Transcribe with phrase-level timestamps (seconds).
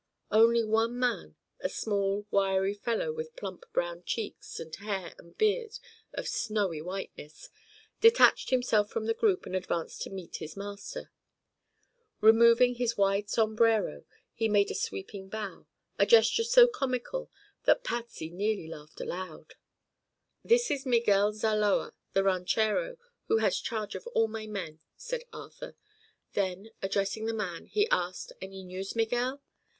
[0.31, 5.77] Only one man, a small, wiry fellow with plump brown cheeks and hair and beard
[6.13, 7.49] of snowy whiteness,
[7.99, 11.11] detached himself from the group and advanced to meet his master.
[12.19, 14.03] Removing his wide sombrero
[14.33, 15.67] he made a sweeping bow,
[15.99, 17.29] a gesture so comical
[17.65, 19.53] that Patsy nearly laughed aloud.
[20.43, 22.97] "This is Miguel Zaloa, the ranchero,
[23.27, 25.75] who has charge of all my men," said Arthur.
[26.33, 29.43] Then, addressing the man, he asked: "Any news, Miguel?"